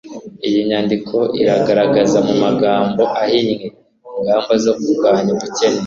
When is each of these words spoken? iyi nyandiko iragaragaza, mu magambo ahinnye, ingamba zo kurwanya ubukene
iyi 0.47 0.59
nyandiko 0.69 1.17
iragaragaza, 1.41 2.17
mu 2.27 2.35
magambo 2.43 3.01
ahinnye, 3.21 3.67
ingamba 4.17 4.53
zo 4.63 4.71
kurwanya 4.79 5.29
ubukene 5.35 5.79